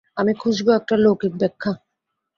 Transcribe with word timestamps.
আমি 0.17 0.31
খুঁজব 0.33 0.67
একটা 0.69 0.95
লৌকিক 0.97 1.33
ব্যাখ্যা। 1.37 1.71